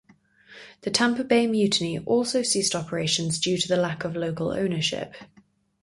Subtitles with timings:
[0.81, 5.13] The Tampa Bay Mutiny also ceased operations due to the lack of local ownership.